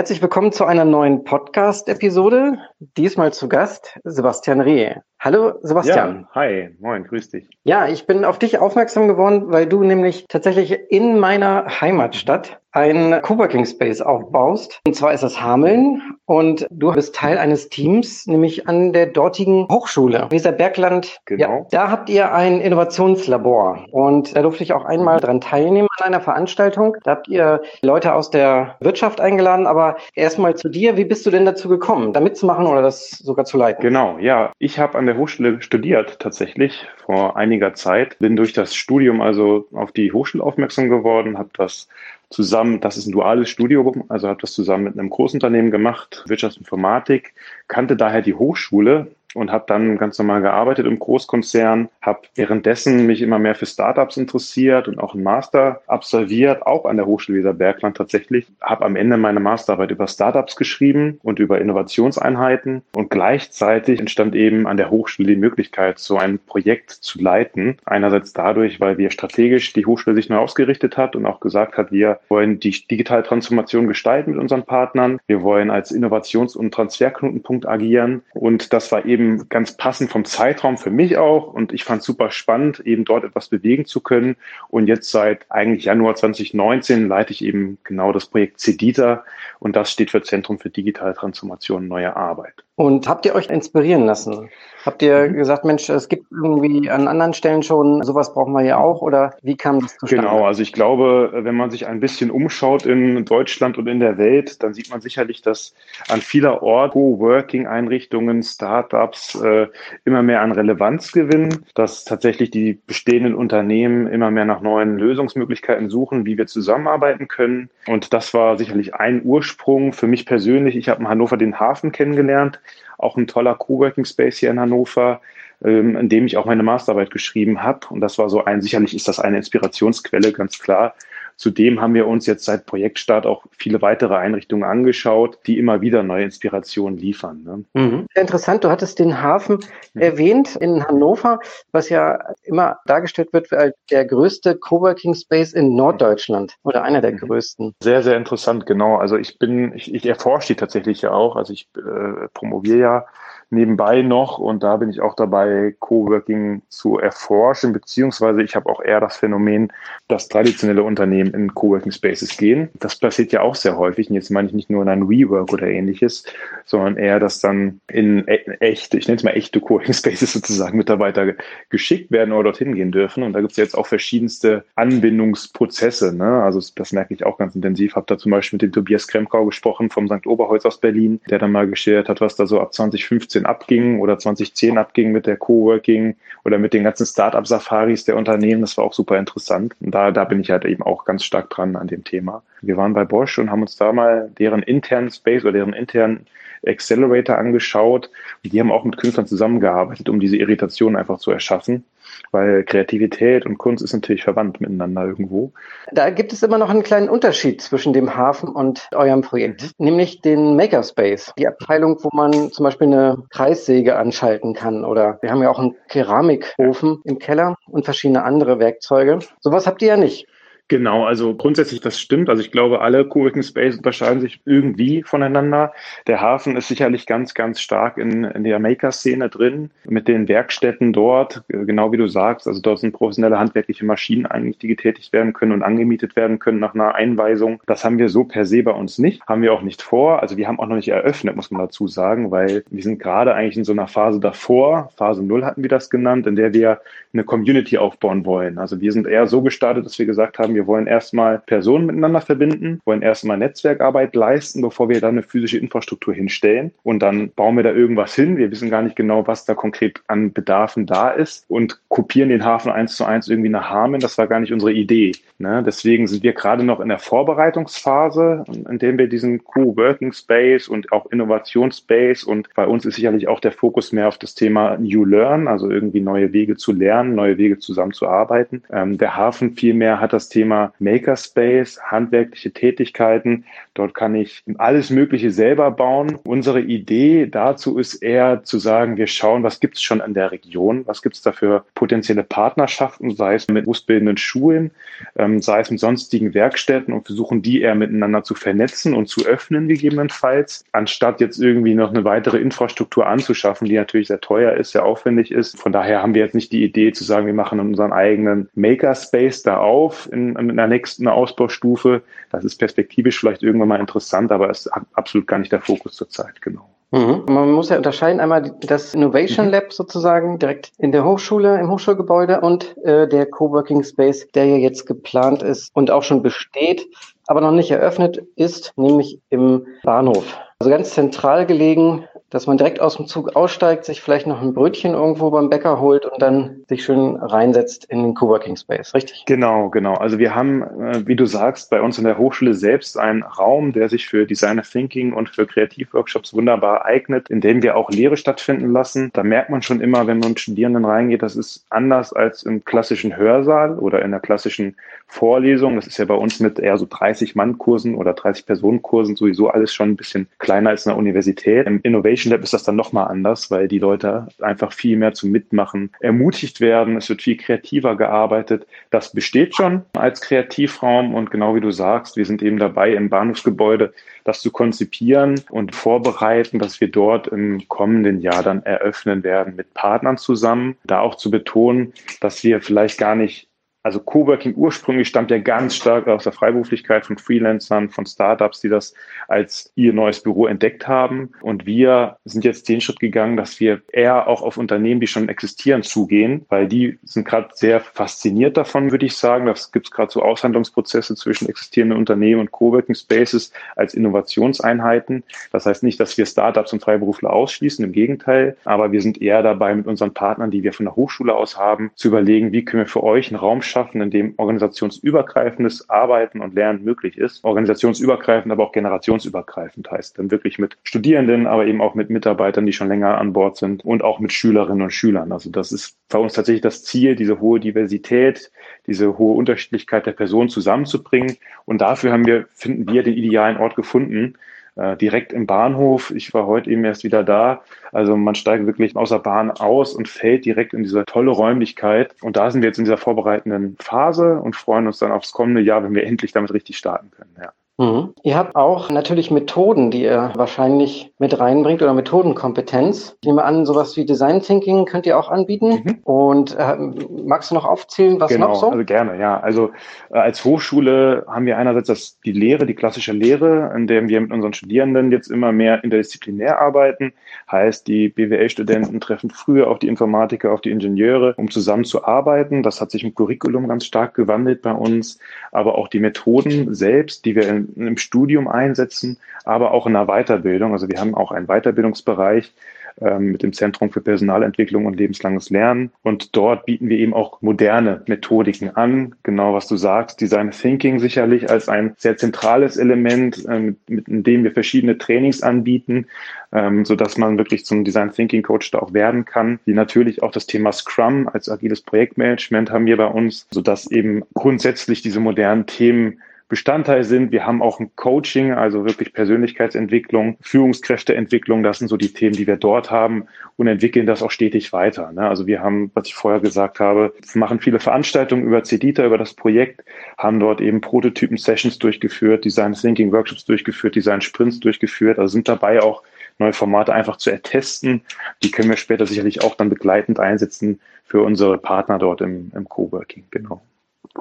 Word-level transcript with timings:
Herzlich 0.00 0.22
willkommen 0.22 0.50
zu 0.50 0.64
einer 0.64 0.86
neuen 0.86 1.24
Podcast-Episode. 1.24 2.56
Diesmal 2.96 3.34
zu 3.34 3.50
Gast 3.50 3.98
Sebastian 4.02 4.62
Rehe. 4.62 5.02
Hallo 5.22 5.52
Sebastian. 5.60 6.26
Ja, 6.34 6.40
hi, 6.40 6.70
moin, 6.80 7.04
grüß 7.04 7.28
dich. 7.28 7.46
Ja, 7.64 7.86
ich 7.86 8.06
bin 8.06 8.24
auf 8.24 8.38
dich 8.38 8.58
aufmerksam 8.58 9.06
geworden, 9.06 9.44
weil 9.48 9.66
du 9.66 9.82
nämlich 9.82 10.24
tatsächlich 10.28 10.90
in 10.90 11.18
meiner 11.18 11.66
Heimatstadt 11.82 12.58
ein 12.72 13.20
Coworking 13.22 13.66
Space 13.66 14.00
aufbaust. 14.00 14.80
Und 14.86 14.94
zwar 14.94 15.12
ist 15.12 15.22
das 15.22 15.40
Hameln. 15.40 16.02
Und 16.24 16.66
du 16.70 16.92
bist 16.92 17.14
Teil 17.14 17.38
eines 17.38 17.68
Teams, 17.68 18.26
nämlich 18.26 18.68
an 18.68 18.92
der 18.92 19.06
dortigen 19.06 19.66
Hochschule, 19.70 20.28
Weser 20.30 20.52
Bergland. 20.52 21.18
Genau. 21.24 21.42
Ja, 21.42 21.66
da 21.70 21.90
habt 21.90 22.08
ihr 22.08 22.32
ein 22.32 22.60
Innovationslabor. 22.60 23.86
Und 23.90 24.36
da 24.36 24.42
durfte 24.42 24.62
ich 24.62 24.72
auch 24.72 24.84
einmal 24.84 25.18
dran 25.18 25.40
teilnehmen 25.40 25.88
an 25.98 26.06
einer 26.06 26.20
Veranstaltung. 26.20 26.96
Da 27.02 27.12
habt 27.12 27.28
ihr 27.28 27.60
Leute 27.82 28.14
aus 28.14 28.30
der 28.30 28.76
Wirtschaft 28.80 29.20
eingeladen. 29.20 29.66
Aber 29.66 29.96
erstmal 30.14 30.54
zu 30.54 30.68
dir. 30.68 30.96
Wie 30.96 31.04
bist 31.04 31.26
du 31.26 31.30
denn 31.30 31.44
dazu 31.44 31.68
gekommen, 31.68 32.12
da 32.12 32.20
mitzumachen 32.20 32.66
oder 32.66 32.82
das 32.82 33.10
sogar 33.10 33.44
zu 33.44 33.58
leiten? 33.58 33.82
Genau, 33.82 34.18
ja. 34.18 34.52
Ich 34.58 34.78
habe 34.78 34.96
an 34.96 35.06
der 35.10 35.18
Hochschule 35.18 35.60
studiert 35.60 36.20
tatsächlich 36.20 36.86
vor 37.04 37.36
einiger 37.36 37.74
Zeit. 37.74 38.16
Bin 38.20 38.36
durch 38.36 38.52
das 38.52 38.76
Studium 38.76 39.20
also 39.20 39.66
auf 39.72 39.90
die 39.90 40.12
Hochschule 40.12 40.44
aufmerksam 40.44 40.88
geworden, 40.88 41.36
habe 41.36 41.50
das 41.54 41.88
zusammen, 42.30 42.80
das 42.80 42.96
ist 42.96 43.08
ein 43.08 43.12
duales 43.12 43.50
Studium, 43.50 44.04
also 44.08 44.28
habe 44.28 44.40
das 44.40 44.52
zusammen 44.52 44.84
mit 44.84 44.96
einem 44.96 45.10
Großunternehmen 45.10 45.72
gemacht, 45.72 46.22
Wirtschaftsinformatik, 46.28 47.34
kannte 47.66 47.96
daher 47.96 48.22
die 48.22 48.34
Hochschule 48.34 49.08
und 49.34 49.52
habe 49.52 49.64
dann 49.66 49.98
ganz 49.98 50.18
normal 50.18 50.42
gearbeitet 50.42 50.86
im 50.86 50.98
Großkonzern, 50.98 51.88
habe 52.02 52.20
währenddessen 52.34 53.06
mich 53.06 53.22
immer 53.22 53.38
mehr 53.38 53.54
für 53.54 53.66
Startups 53.66 54.16
interessiert 54.16 54.88
und 54.88 54.98
auch 54.98 55.14
einen 55.14 55.22
Master 55.22 55.82
absolviert, 55.86 56.66
auch 56.66 56.84
an 56.84 56.96
der 56.96 57.06
Hochschule 57.06 57.38
Weser 57.38 57.54
Bergland 57.54 57.96
tatsächlich, 57.96 58.46
habe 58.60 58.84
am 58.84 58.96
Ende 58.96 59.16
meine 59.16 59.40
Masterarbeit 59.40 59.90
über 59.90 60.06
Startups 60.08 60.56
geschrieben 60.56 61.20
und 61.22 61.38
über 61.38 61.60
Innovationseinheiten 61.60 62.82
und 62.92 63.10
gleichzeitig 63.10 64.00
entstand 64.00 64.34
eben 64.34 64.66
an 64.66 64.76
der 64.76 64.90
Hochschule 64.90 65.28
die 65.28 65.36
Möglichkeit, 65.36 65.98
so 65.98 66.16
ein 66.16 66.38
Projekt 66.38 66.90
zu 66.90 67.20
leiten. 67.20 67.76
Einerseits 67.84 68.32
dadurch, 68.32 68.80
weil 68.80 68.98
wir 68.98 69.10
strategisch 69.10 69.72
die 69.72 69.86
Hochschule 69.86 70.16
sich 70.16 70.28
neu 70.28 70.38
ausgerichtet 70.38 70.96
hat 70.96 71.16
und 71.16 71.26
auch 71.26 71.40
gesagt 71.40 71.76
hat, 71.76 71.92
wir 71.92 72.20
wollen 72.28 72.60
die 72.60 72.70
digitale 72.70 73.22
Transformation 73.22 73.86
gestalten 73.86 74.32
mit 74.32 74.40
unseren 74.40 74.64
Partnern, 74.64 75.20
wir 75.26 75.42
wollen 75.42 75.70
als 75.70 75.92
Innovations- 75.92 76.56
und 76.56 76.72
Transferknotenpunkt 76.72 77.66
agieren. 77.66 78.22
Und 78.34 78.72
das 78.72 78.90
war 78.92 79.04
eben 79.04 79.19
eben 79.20 79.48
ganz 79.48 79.76
passend 79.76 80.10
vom 80.10 80.24
Zeitraum 80.24 80.78
für 80.78 80.90
mich 80.90 81.16
auch. 81.16 81.52
Und 81.52 81.72
ich 81.72 81.84
fand 81.84 82.00
es 82.00 82.06
super 82.06 82.30
spannend, 82.30 82.80
eben 82.80 83.04
dort 83.04 83.24
etwas 83.24 83.48
bewegen 83.48 83.84
zu 83.84 84.00
können. 84.00 84.36
Und 84.68 84.86
jetzt 84.86 85.10
seit 85.10 85.46
eigentlich 85.50 85.84
Januar 85.84 86.14
2019 86.14 87.08
leite 87.08 87.32
ich 87.32 87.44
eben 87.44 87.78
genau 87.84 88.12
das 88.12 88.26
Projekt 88.26 88.60
CEDITA. 88.60 89.24
Und 89.58 89.76
das 89.76 89.90
steht 89.90 90.10
für 90.10 90.22
Zentrum 90.22 90.58
für 90.58 90.70
digitale 90.70 91.14
Transformation 91.14 91.86
neue 91.86 92.16
Arbeit. 92.16 92.64
Und 92.80 93.06
habt 93.08 93.26
ihr 93.26 93.34
euch 93.34 93.50
inspirieren 93.50 94.06
lassen? 94.06 94.48
Habt 94.86 95.02
ihr 95.02 95.28
mhm. 95.28 95.34
gesagt, 95.34 95.66
Mensch, 95.66 95.90
es 95.90 96.08
gibt 96.08 96.24
irgendwie 96.30 96.88
an 96.88 97.08
anderen 97.08 97.34
Stellen 97.34 97.62
schon, 97.62 98.02
sowas 98.02 98.32
brauchen 98.32 98.54
wir 98.54 98.62
ja 98.62 98.78
auch 98.78 99.02
oder 99.02 99.34
wie 99.42 99.54
kam 99.54 99.80
das 99.80 99.98
zustande? 99.98 100.26
Genau, 100.26 100.46
also 100.46 100.62
ich 100.62 100.72
glaube, 100.72 101.30
wenn 101.34 101.54
man 101.54 101.70
sich 101.70 101.86
ein 101.86 102.00
bisschen 102.00 102.30
umschaut 102.30 102.86
in 102.86 103.26
Deutschland 103.26 103.76
und 103.76 103.86
in 103.86 104.00
der 104.00 104.16
Welt, 104.16 104.62
dann 104.62 104.72
sieht 104.72 104.88
man 104.88 105.02
sicherlich, 105.02 105.42
dass 105.42 105.74
an 106.08 106.22
vieler 106.22 106.62
Ort 106.62 106.92
Co-Working-Einrichtungen, 106.92 108.42
Startups 108.42 109.34
äh, 109.34 109.66
immer 110.06 110.22
mehr 110.22 110.40
an 110.40 110.52
Relevanz 110.52 111.12
gewinnen, 111.12 111.66
dass 111.74 112.04
tatsächlich 112.04 112.50
die 112.50 112.78
bestehenden 112.86 113.34
Unternehmen 113.34 114.06
immer 114.06 114.30
mehr 114.30 114.46
nach 114.46 114.62
neuen 114.62 114.96
Lösungsmöglichkeiten 114.96 115.90
suchen, 115.90 116.24
wie 116.24 116.38
wir 116.38 116.46
zusammenarbeiten 116.46 117.28
können. 117.28 117.68
Und 117.86 118.14
das 118.14 118.32
war 118.32 118.56
sicherlich 118.56 118.94
ein 118.94 119.20
Ursprung 119.22 119.92
für 119.92 120.06
mich 120.06 120.24
persönlich. 120.24 120.76
Ich 120.76 120.88
habe 120.88 121.02
in 121.02 121.08
Hannover 121.08 121.36
den 121.36 121.60
Hafen 121.60 121.92
kennengelernt 121.92 122.58
auch 122.98 123.16
ein 123.16 123.26
toller 123.26 123.54
Coworking 123.54 124.04
Space 124.04 124.38
hier 124.38 124.50
in 124.50 124.60
Hannover, 124.60 125.20
ähm, 125.64 125.96
in 125.96 126.08
dem 126.08 126.26
ich 126.26 126.36
auch 126.36 126.44
meine 126.44 126.62
Masterarbeit 126.62 127.10
geschrieben 127.10 127.62
habe. 127.62 127.86
Und 127.90 128.00
das 128.00 128.18
war 128.18 128.28
so 128.28 128.44
ein, 128.44 128.62
sicherlich 128.62 128.94
ist 128.94 129.08
das 129.08 129.20
eine 129.20 129.38
Inspirationsquelle, 129.38 130.32
ganz 130.32 130.58
klar. 130.58 130.94
Zudem 131.40 131.80
haben 131.80 131.94
wir 131.94 132.06
uns 132.06 132.26
jetzt 132.26 132.44
seit 132.44 132.66
Projektstart 132.66 133.24
auch 133.24 133.46
viele 133.56 133.80
weitere 133.80 134.14
Einrichtungen 134.14 134.62
angeschaut, 134.62 135.38
die 135.46 135.58
immer 135.58 135.80
wieder 135.80 136.02
neue 136.02 136.24
Inspirationen 136.24 136.98
liefern. 136.98 137.42
Ne? 137.42 137.64
Mhm. 137.72 138.06
Interessant, 138.14 138.62
du 138.62 138.68
hattest 138.68 138.98
den 138.98 139.22
Hafen 139.22 139.58
mhm. 139.94 140.02
erwähnt 140.02 140.56
in 140.56 140.86
Hannover, 140.86 141.40
was 141.72 141.88
ja 141.88 142.18
immer 142.42 142.76
dargestellt 142.84 143.32
wird 143.32 143.50
als 143.54 143.74
der 143.90 144.04
größte 144.04 144.56
Coworking 144.56 145.14
Space 145.14 145.54
in 145.54 145.74
Norddeutschland 145.74 146.56
oder 146.62 146.82
einer 146.82 147.00
der 147.00 147.12
mhm. 147.12 147.20
größten. 147.20 147.74
Sehr, 147.82 148.02
sehr 148.02 148.18
interessant, 148.18 148.66
genau. 148.66 148.96
Also 148.96 149.16
ich 149.16 149.38
bin, 149.38 149.74
ich, 149.74 149.94
ich 149.94 150.04
erforsche 150.04 150.48
die 150.48 150.56
tatsächlich 150.56 151.00
ja 151.00 151.12
auch. 151.12 151.36
Also 151.36 151.54
ich 151.54 151.68
äh, 151.74 152.28
promoviere 152.34 152.78
ja 152.78 153.06
nebenbei 153.50 154.02
noch 154.02 154.38
und 154.38 154.62
da 154.62 154.76
bin 154.76 154.90
ich 154.90 155.00
auch 155.00 155.14
dabei, 155.14 155.74
Coworking 155.78 156.62
zu 156.68 156.98
erforschen, 156.98 157.72
beziehungsweise 157.72 158.42
ich 158.42 158.56
habe 158.56 158.68
auch 158.70 158.80
eher 158.80 159.00
das 159.00 159.16
Phänomen, 159.16 159.72
dass 160.08 160.28
traditionelle 160.28 160.82
Unternehmen 160.82 161.34
in 161.34 161.54
Coworking 161.54 161.92
Spaces 161.92 162.36
gehen. 162.36 162.68
Das 162.78 162.96
passiert 162.96 163.32
ja 163.32 163.42
auch 163.42 163.54
sehr 163.54 163.76
häufig 163.76 164.08
und 164.08 164.14
jetzt 164.14 164.30
meine 164.30 164.48
ich 164.48 164.54
nicht 164.54 164.70
nur 164.70 164.82
in 164.82 164.88
ein 164.88 165.08
WeWork 165.08 165.52
oder 165.52 165.66
ähnliches, 165.66 166.24
sondern 166.64 166.96
eher, 166.96 167.20
dass 167.20 167.40
dann 167.40 167.80
in 167.88 168.26
e-, 168.28 168.56
echte, 168.60 168.98
ich 168.98 169.08
nenne 169.08 169.16
es 169.16 169.24
mal 169.24 169.32
echte 169.32 169.60
Coworking 169.60 169.94
Spaces 169.94 170.32
sozusagen 170.32 170.76
Mitarbeiter 170.76 171.34
geschickt 171.68 172.10
werden 172.10 172.32
oder 172.32 172.44
dorthin 172.44 172.74
gehen 172.74 172.92
dürfen 172.92 173.22
und 173.22 173.32
da 173.32 173.40
gibt 173.40 173.52
es 173.52 173.56
jetzt 173.56 173.76
auch 173.76 173.86
verschiedenste 173.86 174.64
Anbindungsprozesse. 174.76 176.14
Ne? 176.14 176.42
Also 176.42 176.60
das 176.74 176.92
merke 176.92 177.14
ich 177.14 177.24
auch 177.24 177.38
ganz 177.38 177.54
intensiv. 177.54 177.96
Habe 177.96 178.06
da 178.06 178.18
zum 178.18 178.30
Beispiel 178.30 178.56
mit 178.56 178.62
dem 178.62 178.72
Tobias 178.72 179.06
Kremkau 179.06 179.44
gesprochen 179.46 179.90
vom 179.90 180.08
St. 180.08 180.26
Oberholz 180.26 180.64
aus 180.66 180.78
Berlin, 180.78 181.20
der 181.28 181.38
dann 181.38 181.52
mal 181.52 181.68
geschert 181.68 182.08
hat, 182.08 182.20
was 182.20 182.36
da 182.36 182.46
so 182.46 182.60
ab 182.60 182.74
2015 182.74 183.39
2015 183.40 183.46
abging 183.46 184.00
oder 184.00 184.18
2010 184.18 184.78
abging 184.78 185.12
mit 185.12 185.26
der 185.26 185.36
Coworking 185.36 186.16
oder 186.44 186.58
mit 186.58 186.72
den 186.72 186.84
ganzen 186.84 187.06
Startup-Safaris 187.06 188.04
der 188.04 188.16
Unternehmen. 188.16 188.60
Das 188.60 188.76
war 188.76 188.84
auch 188.84 188.92
super 188.92 189.18
interessant. 189.18 189.74
Und 189.80 189.94
da, 189.94 190.10
da 190.10 190.24
bin 190.24 190.40
ich 190.40 190.50
halt 190.50 190.64
eben 190.64 190.82
auch 190.82 191.04
ganz 191.04 191.24
stark 191.24 191.50
dran 191.50 191.76
an 191.76 191.88
dem 191.88 192.04
Thema. 192.04 192.42
Wir 192.62 192.76
waren 192.76 192.94
bei 192.94 193.04
Bosch 193.04 193.38
und 193.38 193.50
haben 193.50 193.62
uns 193.62 193.76
da 193.76 193.92
mal 193.92 194.30
deren 194.38 194.62
internen 194.62 195.10
Space 195.10 195.42
oder 195.42 195.52
deren 195.52 195.72
internen 195.72 196.26
Accelerator 196.66 197.38
angeschaut. 197.38 198.10
Und 198.44 198.52
die 198.52 198.60
haben 198.60 198.72
auch 198.72 198.84
mit 198.84 198.96
Künstlern 198.96 199.26
zusammengearbeitet, 199.26 200.08
um 200.08 200.20
diese 200.20 200.36
Irritation 200.36 200.96
einfach 200.96 201.18
zu 201.18 201.30
erschaffen 201.30 201.84
weil 202.30 202.64
Kreativität 202.64 203.46
und 203.46 203.58
Kunst 203.58 203.82
ist 203.82 203.92
natürlich 203.92 204.24
verwandt 204.24 204.60
miteinander 204.60 205.04
irgendwo. 205.04 205.52
Da 205.92 206.10
gibt 206.10 206.32
es 206.32 206.42
immer 206.42 206.58
noch 206.58 206.70
einen 206.70 206.82
kleinen 206.82 207.08
Unterschied 207.08 207.60
zwischen 207.60 207.92
dem 207.92 208.16
Hafen 208.16 208.48
und 208.48 208.88
eurem 208.94 209.22
Projekt, 209.22 209.62
mhm. 209.62 209.84
nämlich 209.86 210.20
den 210.20 210.56
Makerspace, 210.56 211.32
die 211.38 211.48
Abteilung, 211.48 211.98
wo 212.02 212.10
man 212.12 212.52
zum 212.52 212.64
Beispiel 212.64 212.88
eine 212.88 213.22
Kreissäge 213.30 213.96
anschalten 213.96 214.54
kann 214.54 214.84
oder 214.84 215.18
wir 215.22 215.30
haben 215.30 215.42
ja 215.42 215.50
auch 215.50 215.58
einen 215.58 215.76
Keramikofen 215.88 217.00
im 217.04 217.18
Keller 217.18 217.56
und 217.66 217.84
verschiedene 217.84 218.24
andere 218.24 218.58
Werkzeuge. 218.58 219.20
Sowas 219.40 219.66
habt 219.66 219.82
ihr 219.82 219.88
ja 219.88 219.96
nicht. 219.96 220.26
Genau, 220.70 221.04
also 221.04 221.34
grundsätzlich 221.34 221.80
das 221.80 221.98
stimmt. 221.98 222.28
Also 222.28 222.42
ich 222.42 222.52
glaube, 222.52 222.80
alle 222.80 223.04
Coworking 223.04 223.42
Spaces 223.42 223.78
unterscheiden 223.78 224.20
sich 224.20 224.40
irgendwie 224.44 225.02
voneinander. 225.02 225.72
Der 226.06 226.20
Hafen 226.20 226.56
ist 226.56 226.68
sicherlich 226.68 227.06
ganz, 227.06 227.34
ganz 227.34 227.60
stark 227.60 227.98
in, 227.98 228.22
in 228.22 228.44
der 228.44 228.60
Maker-Szene 228.60 229.28
drin, 229.30 229.70
mit 229.84 230.06
den 230.06 230.28
Werkstätten 230.28 230.92
dort, 230.92 231.42
genau 231.48 231.90
wie 231.90 231.96
du 231.96 232.06
sagst. 232.06 232.46
Also 232.46 232.60
dort 232.60 232.78
sind 232.78 232.92
professionelle 232.92 233.36
handwerkliche 233.36 233.84
Maschinen 233.84 234.26
eigentlich, 234.26 234.58
die 234.58 234.68
getätigt 234.68 235.12
werden 235.12 235.32
können 235.32 235.50
und 235.50 235.64
angemietet 235.64 236.14
werden 236.14 236.38
können 236.38 236.60
nach 236.60 236.76
einer 236.76 236.94
Einweisung. 236.94 237.60
Das 237.66 237.84
haben 237.84 237.98
wir 237.98 238.08
so 238.08 238.22
per 238.22 238.44
se 238.44 238.62
bei 238.62 238.70
uns 238.70 238.98
nicht, 238.98 239.26
haben 239.26 239.42
wir 239.42 239.52
auch 239.52 239.62
nicht 239.62 239.82
vor. 239.82 240.22
Also 240.22 240.36
wir 240.36 240.46
haben 240.46 240.60
auch 240.60 240.68
noch 240.68 240.76
nicht 240.76 240.90
eröffnet, 240.90 241.34
muss 241.34 241.50
man 241.50 241.62
dazu 241.62 241.88
sagen, 241.88 242.30
weil 242.30 242.62
wir 242.70 242.82
sind 242.84 243.00
gerade 243.00 243.34
eigentlich 243.34 243.56
in 243.56 243.64
so 243.64 243.72
einer 243.72 243.88
Phase 243.88 244.20
davor, 244.20 244.92
Phase 244.96 245.24
Null 245.24 245.44
hatten 245.44 245.62
wir 245.62 245.68
das 245.68 245.90
genannt, 245.90 246.28
in 246.28 246.36
der 246.36 246.54
wir 246.54 246.80
eine 247.12 247.24
Community 247.24 247.76
aufbauen 247.76 248.24
wollen. 248.24 248.58
Also 248.58 248.80
wir 248.80 248.92
sind 248.92 249.08
eher 249.08 249.26
so 249.26 249.42
gestartet, 249.42 249.84
dass 249.84 249.98
wir 249.98 250.06
gesagt 250.06 250.38
haben, 250.38 250.54
wir 250.60 250.66
wollen 250.66 250.86
erstmal 250.86 251.38
Personen 251.38 251.86
miteinander 251.86 252.20
verbinden, 252.20 252.82
wollen 252.84 253.00
erstmal 253.00 253.38
Netzwerkarbeit 253.38 254.14
leisten, 254.14 254.60
bevor 254.60 254.90
wir 254.90 255.00
dann 255.00 255.12
eine 255.12 255.22
physische 255.22 255.56
Infrastruktur 255.56 256.12
hinstellen. 256.12 256.72
Und 256.82 257.00
dann 257.00 257.30
bauen 257.30 257.56
wir 257.56 257.62
da 257.62 257.72
irgendwas 257.72 258.14
hin. 258.14 258.36
Wir 258.36 258.50
wissen 258.50 258.68
gar 258.68 258.82
nicht 258.82 258.94
genau, 258.94 259.26
was 259.26 259.46
da 259.46 259.54
konkret 259.54 260.02
an 260.06 260.34
Bedarfen 260.34 260.84
da 260.84 261.08
ist 261.08 261.46
und 261.48 261.80
kopieren 261.88 262.28
den 262.28 262.44
Hafen 262.44 262.70
eins 262.70 262.94
zu 262.96 263.06
eins 263.06 263.28
irgendwie 263.28 263.48
nach 263.48 263.70
Hameln. 263.70 264.02
Das 264.02 264.18
war 264.18 264.26
gar 264.26 264.38
nicht 264.38 264.52
unsere 264.52 264.72
Idee. 264.72 265.12
Ne? 265.38 265.62
Deswegen 265.64 266.06
sind 266.06 266.22
wir 266.22 266.34
gerade 266.34 266.62
noch 266.62 266.80
in 266.80 266.90
der 266.90 266.98
Vorbereitungsphase, 266.98 268.44
in 268.68 268.78
dem 268.78 268.98
wir 268.98 269.08
diesen 269.08 269.42
Co-Working 269.42 270.12
Space 270.12 270.68
und 270.68 270.92
auch 270.92 271.06
Innovationsspace 271.06 272.24
und 272.24 272.52
bei 272.54 272.66
uns 272.66 272.84
ist 272.84 272.96
sicherlich 272.96 273.28
auch 273.28 273.40
der 273.40 273.52
Fokus 273.52 273.92
mehr 273.92 274.08
auf 274.08 274.18
das 274.18 274.34
Thema 274.34 274.76
New 274.76 275.06
Learn, 275.06 275.48
also 275.48 275.70
irgendwie 275.70 276.00
neue 276.00 276.34
Wege 276.34 276.56
zu 276.56 276.72
lernen, 276.72 277.14
neue 277.14 277.38
Wege 277.38 277.58
zusammenzuarbeiten. 277.58 278.62
Ähm, 278.70 278.98
der 278.98 279.16
Hafen 279.16 279.54
vielmehr 279.54 280.00
hat 280.00 280.12
das 280.12 280.28
Thema 280.28 280.49
Thema 280.50 280.72
Makerspace, 280.80 281.80
handwerkliche 281.80 282.50
Tätigkeiten. 282.50 283.44
Dort 283.74 283.94
kann 283.94 284.16
ich 284.16 284.42
alles 284.58 284.90
Mögliche 284.90 285.30
selber 285.30 285.70
bauen. 285.70 286.18
Unsere 286.24 286.60
Idee 286.60 287.26
dazu 287.26 287.78
ist 287.78 287.94
eher 287.94 288.42
zu 288.42 288.58
sagen, 288.58 288.96
wir 288.96 289.06
schauen, 289.06 289.44
was 289.44 289.60
gibt 289.60 289.76
es 289.76 289.82
schon 289.82 290.00
in 290.00 290.12
der 290.12 290.32
Region, 290.32 290.82
was 290.88 291.02
gibt 291.02 291.14
es 291.14 291.22
da 291.22 291.30
für 291.30 291.64
potenzielle 291.76 292.24
Partnerschaften, 292.24 293.14
sei 293.14 293.34
es 293.36 293.46
mit 293.46 293.62
berufsbildenden 293.62 294.16
Schulen, 294.16 294.72
ähm, 295.16 295.40
sei 295.40 295.60
es 295.60 295.70
mit 295.70 295.78
sonstigen 295.78 296.34
Werkstätten 296.34 296.92
und 296.92 297.06
versuchen 297.06 297.42
die 297.42 297.60
eher 297.60 297.76
miteinander 297.76 298.24
zu 298.24 298.34
vernetzen 298.34 298.94
und 298.94 299.06
zu 299.08 299.24
öffnen 299.26 299.68
gegebenenfalls, 299.68 300.64
anstatt 300.72 301.20
jetzt 301.20 301.38
irgendwie 301.38 301.76
noch 301.76 301.90
eine 301.90 302.02
weitere 302.02 302.38
Infrastruktur 302.38 303.06
anzuschaffen, 303.06 303.68
die 303.68 303.76
natürlich 303.76 304.08
sehr 304.08 304.20
teuer 304.20 304.54
ist, 304.54 304.72
sehr 304.72 304.84
aufwendig 304.84 305.30
ist. 305.30 305.60
Von 305.60 305.70
daher 305.70 306.02
haben 306.02 306.14
wir 306.14 306.22
jetzt 306.22 306.34
nicht 306.34 306.50
die 306.50 306.64
Idee 306.64 306.90
zu 306.90 307.04
sagen, 307.04 307.26
wir 307.26 307.34
machen 307.34 307.60
unseren 307.60 307.92
eigenen 307.92 308.48
Makerspace 308.56 309.44
da 309.44 309.58
auf 309.58 310.10
in, 310.12 310.29
in 310.36 310.56
der 310.56 310.66
nächsten 310.66 311.08
Ausbaustufe. 311.08 312.02
Das 312.30 312.44
ist 312.44 312.56
perspektivisch 312.56 313.18
vielleicht 313.18 313.42
irgendwann 313.42 313.68
mal 313.68 313.80
interessant, 313.80 314.32
aber 314.32 314.50
ist 314.50 314.70
absolut 314.94 315.26
gar 315.26 315.38
nicht 315.38 315.52
der 315.52 315.60
Fokus 315.60 315.94
zurzeit, 315.94 316.40
genau. 316.40 316.68
Mhm. 316.92 317.22
Man 317.28 317.52
muss 317.52 317.68
ja 317.68 317.76
unterscheiden 317.76 318.20
einmal 318.20 318.52
das 318.60 318.94
Innovation 318.94 319.46
mhm. 319.46 319.52
Lab 319.52 319.72
sozusagen 319.72 320.38
direkt 320.38 320.72
in 320.78 320.90
der 320.90 321.04
Hochschule, 321.04 321.60
im 321.60 321.70
Hochschulgebäude 321.70 322.40
und 322.40 322.76
äh, 322.84 323.06
der 323.06 323.26
Coworking 323.26 323.84
Space, 323.84 324.26
der 324.34 324.46
ja 324.46 324.56
jetzt 324.56 324.86
geplant 324.86 325.42
ist 325.42 325.70
und 325.74 325.90
auch 325.90 326.02
schon 326.02 326.22
besteht, 326.22 326.88
aber 327.28 327.40
noch 327.40 327.52
nicht 327.52 327.70
eröffnet 327.70 328.20
ist, 328.34 328.72
nämlich 328.76 329.20
im 329.30 329.66
Bahnhof. 329.84 330.36
Also 330.58 330.70
ganz 330.70 330.90
zentral 330.90 331.46
gelegen 331.46 332.04
dass 332.30 332.46
man 332.46 332.56
direkt 332.56 332.80
aus 332.80 332.96
dem 332.96 333.06
Zug 333.06 333.34
aussteigt, 333.34 333.84
sich 333.84 334.00
vielleicht 334.00 334.26
noch 334.26 334.40
ein 334.40 334.54
Brötchen 334.54 334.94
irgendwo 334.94 335.30
beim 335.30 335.50
Bäcker 335.50 335.80
holt 335.80 336.06
und 336.06 336.22
dann 336.22 336.64
sich 336.68 336.84
schön 336.84 337.16
reinsetzt 337.16 337.84
in 337.86 338.02
den 338.02 338.14
Coworking 338.14 338.56
Space, 338.56 338.94
richtig? 338.94 339.24
Genau, 339.26 339.68
genau. 339.68 339.94
Also 339.94 340.18
wir 340.18 340.34
haben, 340.34 340.62
äh, 340.62 341.06
wie 341.06 341.16
du 341.16 341.26
sagst, 341.26 341.70
bei 341.70 341.82
uns 341.82 341.98
in 341.98 342.04
der 342.04 342.18
Hochschule 342.18 342.54
selbst 342.54 342.96
einen 342.96 343.22
Raum, 343.22 343.72
der 343.72 343.88
sich 343.88 344.06
für 344.06 344.26
Designer 344.26 344.62
Thinking 344.62 345.12
und 345.12 345.28
für 345.28 345.46
Kreativworkshops 345.46 346.32
wunderbar 346.32 346.84
eignet, 346.84 347.28
in 347.28 347.40
dem 347.40 347.62
wir 347.62 347.76
auch 347.76 347.90
Lehre 347.90 348.16
stattfinden 348.16 348.72
lassen. 348.72 349.10
Da 349.12 349.24
merkt 349.24 349.50
man 349.50 349.62
schon 349.62 349.80
immer, 349.80 350.06
wenn 350.06 350.20
man 350.20 350.36
Studierenden 350.36 350.84
reingeht, 350.84 351.22
das 351.22 351.34
ist 351.34 351.64
anders 351.68 352.12
als 352.12 352.44
im 352.44 352.64
klassischen 352.64 353.16
Hörsaal 353.16 353.78
oder 353.78 354.02
in 354.02 354.12
der 354.12 354.20
klassischen 354.20 354.76
Vorlesung. 355.08 355.74
Das 355.74 355.88
ist 355.88 355.98
ja 355.98 356.04
bei 356.04 356.14
uns 356.14 356.38
mit 356.38 356.60
eher 356.60 356.78
so 356.78 356.86
30 356.88 357.34
Mann-Kursen 357.34 357.96
oder 357.96 358.12
30 358.12 358.46
Personen-Kursen 358.46 359.16
sowieso 359.16 359.48
alles 359.48 359.74
schon 359.74 359.90
ein 359.90 359.96
bisschen 359.96 360.28
kleiner 360.38 360.70
als 360.70 360.86
in 360.86 360.90
der 360.90 360.98
Universität. 360.98 361.66
Im 361.66 361.80
Innovation 361.82 362.19
Innovation 362.20 362.32
Lab 362.32 362.42
ist 362.42 362.52
das 362.52 362.62
dann 362.64 362.76
nochmal 362.76 363.08
anders, 363.08 363.50
weil 363.50 363.68
die 363.68 363.78
Leute 363.78 364.28
einfach 364.40 364.72
viel 364.72 364.96
mehr 364.96 365.14
zum 365.14 365.30
Mitmachen 365.30 365.90
ermutigt 366.00 366.60
werden. 366.60 366.96
Es 366.96 367.08
wird 367.08 367.22
viel 367.22 367.36
kreativer 367.36 367.96
gearbeitet. 367.96 368.66
Das 368.90 369.12
besteht 369.12 369.54
schon 369.54 369.82
als 369.94 370.20
Kreativraum 370.20 371.14
und 371.14 371.30
genau 371.30 371.54
wie 371.54 371.60
du 371.60 371.70
sagst, 371.70 372.16
wir 372.16 372.26
sind 372.26 372.42
eben 372.42 372.58
dabei, 372.58 372.94
im 372.94 373.08
Bahnhofsgebäude 373.08 373.92
das 374.24 374.40
zu 374.40 374.50
konzipieren 374.50 375.40
und 375.50 375.74
vorbereiten, 375.74 376.58
dass 376.58 376.80
wir 376.80 376.88
dort 376.88 377.28
im 377.28 377.66
kommenden 377.68 378.20
Jahr 378.20 378.42
dann 378.42 378.62
eröffnen 378.64 379.24
werden 379.24 379.56
mit 379.56 379.72
Partnern 379.74 380.18
zusammen. 380.18 380.76
Da 380.84 381.00
auch 381.00 381.14
zu 381.14 381.30
betonen, 381.30 381.92
dass 382.20 382.44
wir 382.44 382.60
vielleicht 382.60 382.98
gar 382.98 383.14
nicht 383.14 383.49
also 383.82 384.00
Coworking 384.00 384.54
ursprünglich 384.56 385.08
stammt 385.08 385.30
ja 385.30 385.38
ganz 385.38 385.74
stark 385.74 386.06
aus 386.06 386.24
der 386.24 386.32
Freiberuflichkeit 386.32 387.06
von 387.06 387.16
Freelancern, 387.16 387.88
von 387.88 388.04
Startups, 388.04 388.60
die 388.60 388.68
das 388.68 388.92
als 389.26 389.72
ihr 389.74 389.92
neues 389.92 390.22
Büro 390.22 390.46
entdeckt 390.46 390.86
haben. 390.86 391.32
Und 391.40 391.64
wir 391.64 392.16
sind 392.24 392.44
jetzt 392.44 392.68
den 392.68 392.80
Schritt 392.80 393.00
gegangen, 393.00 393.36
dass 393.36 393.58
wir 393.58 393.80
eher 393.90 394.28
auch 394.28 394.42
auf 394.42 394.58
Unternehmen, 394.58 395.00
die 395.00 395.06
schon 395.06 395.28
existieren, 395.30 395.82
zugehen, 395.82 396.44
weil 396.50 396.68
die 396.68 396.98
sind 397.04 397.26
gerade 397.26 397.48
sehr 397.54 397.80
fasziniert 397.80 398.56
davon, 398.56 398.90
würde 398.90 399.06
ich 399.06 399.16
sagen. 399.16 399.46
Das 399.46 399.72
gibt 399.72 399.86
es 399.86 399.90
gerade 399.90 400.12
so 400.12 400.22
Aushandlungsprozesse 400.22 401.14
zwischen 401.14 401.48
existierenden 401.48 401.96
Unternehmen 401.96 402.40
und 402.40 402.50
Coworking 402.50 402.94
Spaces 402.94 403.50
als 403.76 403.94
Innovationseinheiten. 403.94 405.24
Das 405.52 405.64
heißt 405.64 405.82
nicht, 405.82 405.98
dass 406.00 406.18
wir 406.18 406.26
Startups 406.26 406.72
und 406.74 406.82
Freiberufler 406.82 407.32
ausschließen, 407.32 407.84
im 407.84 407.92
Gegenteil. 407.92 408.56
Aber 408.64 408.92
wir 408.92 409.00
sind 409.00 409.22
eher 409.22 409.42
dabei, 409.42 409.74
mit 409.74 409.86
unseren 409.86 410.12
Partnern, 410.12 410.50
die 410.50 410.62
wir 410.62 410.74
von 410.74 410.84
der 410.84 410.96
Hochschule 410.96 411.34
aus 411.34 411.56
haben, 411.56 411.90
zu 411.94 412.08
überlegen, 412.08 412.52
wie 412.52 412.64
können 412.64 412.82
wir 412.82 412.88
für 412.88 413.02
euch 413.02 413.28
einen 413.28 413.40
Raum 413.40 413.62
schaffen, 413.70 414.00
in 414.00 414.10
dem 414.10 414.34
organisationsübergreifendes 414.36 415.88
Arbeiten 415.88 416.40
und 416.40 416.54
Lernen 416.54 416.84
möglich 416.84 417.16
ist. 417.16 417.44
Organisationsübergreifend, 417.44 418.52
aber 418.52 418.64
auch 418.64 418.72
generationsübergreifend 418.72 419.90
heißt 419.90 420.18
dann 420.18 420.30
wirklich 420.30 420.58
mit 420.58 420.76
Studierenden, 420.82 421.46
aber 421.46 421.66
eben 421.66 421.80
auch 421.80 421.94
mit 421.94 422.10
Mitarbeitern, 422.10 422.66
die 422.66 422.72
schon 422.72 422.88
länger 422.88 423.18
an 423.18 423.32
Bord 423.32 423.56
sind 423.56 423.84
und 423.84 424.02
auch 424.02 424.18
mit 424.18 424.32
Schülerinnen 424.32 424.82
und 424.82 424.90
Schülern. 424.90 425.32
Also 425.32 425.50
das 425.50 425.72
ist 425.72 425.96
für 426.08 426.18
uns 426.18 426.34
tatsächlich 426.34 426.62
das 426.62 426.84
Ziel, 426.84 427.16
diese 427.16 427.40
hohe 427.40 427.60
Diversität, 427.60 428.50
diese 428.86 429.16
hohe 429.16 429.36
Unterschiedlichkeit 429.36 430.06
der 430.06 430.12
Personen 430.12 430.48
zusammenzubringen. 430.48 431.36
Und 431.64 431.80
dafür 431.80 432.12
haben 432.12 432.26
wir, 432.26 432.46
finden 432.52 432.92
wir, 432.92 433.02
den 433.02 433.14
idealen 433.14 433.56
Ort 433.56 433.76
gefunden, 433.76 434.34
äh, 434.76 434.96
direkt 434.96 435.32
im 435.32 435.46
Bahnhof. 435.46 436.10
Ich 436.10 436.32
war 436.34 436.46
heute 436.46 436.70
eben 436.70 436.84
erst 436.84 437.04
wieder 437.04 437.24
da. 437.24 437.62
Also 437.92 438.16
man 438.16 438.34
steigt 438.34 438.66
wirklich 438.66 438.96
aus 438.96 439.10
der 439.10 439.18
Bahn 439.18 439.50
aus 439.50 439.94
und 439.94 440.08
fällt 440.08 440.44
direkt 440.44 440.74
in 440.74 440.82
diese 440.82 441.04
tolle 441.04 441.30
Räumlichkeit. 441.30 442.14
Und 442.22 442.36
da 442.36 442.50
sind 442.50 442.62
wir 442.62 442.68
jetzt 442.68 442.78
in 442.78 442.84
dieser 442.84 442.98
vorbereitenden 442.98 443.76
Phase 443.80 444.40
und 444.40 444.56
freuen 444.56 444.86
uns 444.86 444.98
dann 444.98 445.12
aufs 445.12 445.32
kommende 445.32 445.60
Jahr, 445.60 445.82
wenn 445.82 445.94
wir 445.94 446.06
endlich 446.06 446.32
damit 446.32 446.52
richtig 446.52 446.76
starten 446.78 447.10
können. 447.10 447.36
Ja. 447.40 447.52
Mhm. 447.80 448.14
Ihr 448.22 448.36
habt 448.36 448.56
auch 448.56 448.90
natürlich 448.90 449.30
Methoden, 449.30 449.90
die 449.90 450.02
ihr 450.02 450.32
wahrscheinlich 450.34 451.09
mit 451.20 451.38
reinbringt 451.38 451.82
oder 451.82 451.92
Methodenkompetenz. 451.92 453.16
Ich 453.20 453.26
nehme 453.28 453.44
an, 453.44 453.66
sowas 453.66 453.96
wie 453.96 454.06
Design 454.06 454.40
Thinking 454.40 454.86
könnt 454.86 455.04
ihr 455.04 455.18
auch 455.18 455.30
anbieten. 455.30 455.82
Mhm. 455.84 455.98
Und 456.04 456.56
äh, 456.58 456.76
magst 457.24 457.50
du 457.50 457.54
noch 457.54 457.66
aufzählen, 457.66 458.18
was 458.18 458.30
genau, 458.30 458.48
noch 458.48 458.54
so? 458.56 458.70
Also 458.70 458.84
gerne, 458.84 459.20
ja. 459.20 459.38
Also 459.38 459.70
äh, 460.10 460.18
als 460.18 460.42
Hochschule 460.44 461.26
haben 461.28 461.44
wir 461.44 461.58
einerseits 461.58 461.88
das, 461.88 462.20
die 462.24 462.32
Lehre, 462.32 462.64
die 462.64 462.74
klassische 462.74 463.12
Lehre, 463.12 463.70
in 463.76 463.86
der 463.86 464.08
wir 464.08 464.20
mit 464.20 464.32
unseren 464.32 464.54
Studierenden 464.54 465.12
jetzt 465.12 465.30
immer 465.30 465.52
mehr 465.52 465.84
interdisziplinär 465.84 466.58
arbeiten. 466.58 467.12
Heißt, 467.50 467.86
die 467.86 468.08
BWL-Studenten 468.08 468.98
treffen 469.00 469.28
früher 469.28 469.68
auf 469.68 469.78
die 469.78 469.88
Informatiker, 469.88 470.52
auf 470.52 470.62
die 470.62 470.70
Ingenieure, 470.70 471.34
um 471.36 471.50
zusammen 471.50 471.84
zu 471.84 472.04
arbeiten. 472.04 472.62
Das 472.62 472.80
hat 472.80 472.90
sich 472.90 473.04
im 473.04 473.14
Curriculum 473.14 473.68
ganz 473.68 473.84
stark 473.84 474.14
gewandelt 474.14 474.62
bei 474.62 474.72
uns. 474.72 475.18
Aber 475.52 475.76
auch 475.76 475.88
die 475.88 476.00
Methoden 476.00 476.74
selbst, 476.74 477.26
die 477.26 477.36
wir 477.36 477.46
in 477.46 477.90
im 477.90 477.96
Studium 477.96 478.48
einsetzen, 478.48 479.18
aber 479.44 479.72
auch 479.72 479.86
in 479.86 479.94
der 479.94 480.06
Weiterbildung. 480.06 480.72
Also 480.72 480.88
wir 480.88 480.98
haben 481.00 481.09
auch 481.14 481.32
einen 481.32 481.46
Weiterbildungsbereich 481.46 482.52
ähm, 483.00 483.32
mit 483.32 483.42
dem 483.42 483.52
Zentrum 483.52 483.90
für 483.90 484.00
Personalentwicklung 484.00 484.84
und 484.84 484.98
lebenslanges 484.98 485.48
Lernen. 485.48 485.90
Und 486.02 486.36
dort 486.36 486.66
bieten 486.66 486.88
wir 486.88 486.98
eben 486.98 487.14
auch 487.14 487.40
moderne 487.40 488.02
Methodiken 488.06 488.76
an. 488.76 489.14
Genau 489.22 489.54
was 489.54 489.68
du 489.68 489.76
sagst, 489.76 490.20
Design 490.20 490.50
Thinking 490.50 490.98
sicherlich 490.98 491.48
als 491.48 491.68
ein 491.68 491.94
sehr 491.96 492.16
zentrales 492.16 492.76
Element, 492.76 493.44
ähm, 493.48 493.76
mit, 493.88 494.04
dem 494.08 494.44
wir 494.44 494.52
verschiedene 494.52 494.98
Trainings 494.98 495.42
anbieten, 495.42 496.06
ähm, 496.52 496.84
so 496.84 496.94
dass 496.94 497.16
man 497.16 497.38
wirklich 497.38 497.64
zum 497.64 497.84
Design 497.84 498.12
Thinking 498.12 498.42
Coach 498.42 498.70
da 498.70 498.80
auch 498.80 498.92
werden 498.92 499.24
kann. 499.24 499.60
Wie 499.64 499.72
natürlich 499.72 500.22
auch 500.22 500.32
das 500.32 500.46
Thema 500.46 500.72
Scrum 500.72 501.28
als 501.32 501.48
agiles 501.48 501.80
Projektmanagement 501.80 502.70
haben 502.70 502.86
wir 502.86 502.96
bei 502.96 503.06
uns, 503.06 503.46
so 503.50 503.60
dass 503.60 503.90
eben 503.90 504.24
grundsätzlich 504.34 505.00
diese 505.00 505.20
modernen 505.20 505.66
Themen 505.66 506.20
Bestandteil 506.50 507.04
sind. 507.04 507.30
Wir 507.30 507.46
haben 507.46 507.62
auch 507.62 507.78
ein 507.78 507.94
Coaching, 507.94 508.52
also 508.52 508.84
wirklich 508.84 509.12
Persönlichkeitsentwicklung, 509.12 510.36
Führungskräfteentwicklung. 510.40 511.62
Das 511.62 511.78
sind 511.78 511.86
so 511.86 511.96
die 511.96 512.12
Themen, 512.12 512.34
die 512.34 512.48
wir 512.48 512.56
dort 512.56 512.90
haben 512.90 513.28
und 513.56 513.68
entwickeln 513.68 514.04
das 514.04 514.20
auch 514.20 514.32
stetig 514.32 514.72
weiter. 514.72 515.12
Ne? 515.12 515.28
Also 515.28 515.46
wir 515.46 515.60
haben, 515.60 515.92
was 515.94 516.08
ich 516.08 516.14
vorher 516.14 516.40
gesagt 516.40 516.80
habe, 516.80 517.14
machen 517.34 517.60
viele 517.60 517.78
Veranstaltungen 517.78 518.42
über 518.42 518.64
CEDITA, 518.64 519.06
über 519.06 519.16
das 519.16 519.32
Projekt, 519.32 519.84
haben 520.18 520.40
dort 520.40 520.60
eben 520.60 520.80
Prototypen-Sessions 520.80 521.78
durchgeführt, 521.78 522.44
Design 522.44 522.72
Thinking 522.72 523.12
Workshops 523.12 523.44
durchgeführt, 523.44 523.94
Design 523.94 524.20
Sprints 524.20 524.58
durchgeführt. 524.58 525.20
Also 525.20 525.32
sind 525.32 525.48
dabei 525.48 525.80
auch 525.80 526.02
neue 526.40 526.52
Formate 526.52 526.92
einfach 526.92 527.16
zu 527.16 527.30
ertesten. 527.30 528.02
Die 528.42 528.50
können 528.50 528.68
wir 528.68 528.76
später 528.76 529.06
sicherlich 529.06 529.44
auch 529.44 529.54
dann 529.54 529.68
begleitend 529.68 530.18
einsetzen 530.18 530.80
für 531.04 531.22
unsere 531.22 531.58
Partner 531.58 531.98
dort 531.98 532.22
im, 532.22 532.50
im 532.56 532.68
Coworking. 532.68 533.22
Genau. 533.30 533.62